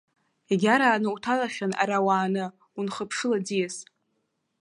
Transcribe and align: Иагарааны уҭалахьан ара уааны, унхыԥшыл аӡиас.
Иагарааны 0.51 1.07
уҭалахьан 1.13 1.71
ара 1.83 1.97
уааны, 2.05 2.45
унхыԥшыл 2.77 3.33
аӡиас. 3.37 3.75